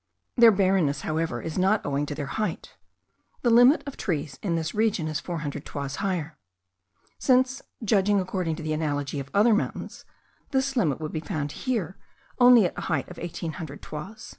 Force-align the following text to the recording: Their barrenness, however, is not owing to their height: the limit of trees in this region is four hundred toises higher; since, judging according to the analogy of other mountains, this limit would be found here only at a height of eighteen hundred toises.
Their 0.35 0.51
barrenness, 0.51 1.01
however, 1.01 1.43
is 1.43 1.59
not 1.59 1.85
owing 1.85 2.07
to 2.07 2.15
their 2.15 2.25
height: 2.41 2.75
the 3.43 3.51
limit 3.51 3.83
of 3.85 3.97
trees 3.97 4.39
in 4.41 4.55
this 4.55 4.73
region 4.73 5.07
is 5.07 5.19
four 5.19 5.41
hundred 5.45 5.63
toises 5.63 5.97
higher; 5.97 6.39
since, 7.19 7.61
judging 7.83 8.19
according 8.19 8.55
to 8.55 8.63
the 8.63 8.73
analogy 8.73 9.19
of 9.19 9.29
other 9.31 9.53
mountains, 9.53 10.03
this 10.49 10.75
limit 10.75 10.99
would 10.99 11.11
be 11.11 11.19
found 11.19 11.51
here 11.51 11.97
only 12.39 12.65
at 12.65 12.75
a 12.79 12.89
height 12.89 13.09
of 13.09 13.19
eighteen 13.19 13.51
hundred 13.61 13.83
toises. 13.83 14.29